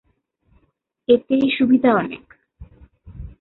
এতে 1.09 1.35
সুবিধা 1.57 1.89
অনেক। 1.93 2.23